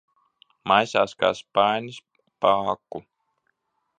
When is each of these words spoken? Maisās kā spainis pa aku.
Maisās 0.71 1.13
kā 1.25 1.29
spainis 1.41 2.01
pa 2.45 2.57
aku. 2.75 3.05